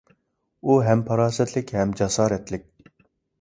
[0.71, 2.67] ئۇ ھەم پاراسەتلىك ھەم جاسارەتلىك.